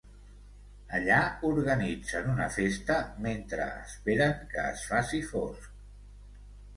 [0.99, 1.17] Allà
[1.49, 5.69] organitzen una festa mentre esperen que es faci fosc.